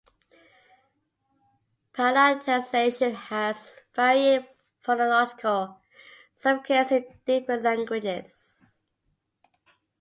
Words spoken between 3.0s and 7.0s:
has varying phonological significance